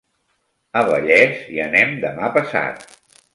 A 0.81 0.81
Vallés 0.87 1.43
hi 1.57 1.61
anem 1.67 1.93
demà 2.07 2.31
passat. 2.39 2.89